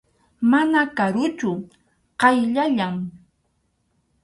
[0.51, 1.51] Mana karuchu,
[2.21, 2.95] qayllallam.